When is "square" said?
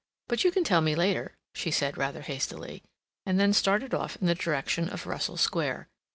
5.37-5.89